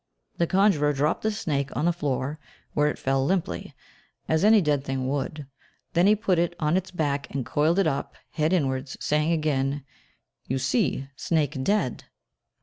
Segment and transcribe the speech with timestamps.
[0.39, 2.39] The conjurer dropped the snake on the floor,
[2.73, 3.75] where it fell limply,
[4.27, 5.45] as any dead thing would,
[5.93, 9.83] then he put it on its back and coiled it up, head inwards, saying again,
[10.47, 12.05] "You see, snake dead."